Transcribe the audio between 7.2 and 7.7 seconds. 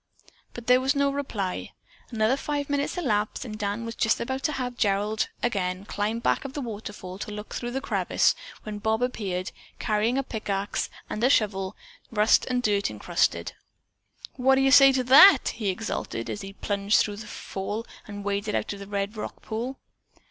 look through